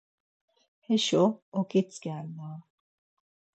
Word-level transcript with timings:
Heşo 0.85 1.23
oǩitzǩelnan. 1.59 2.59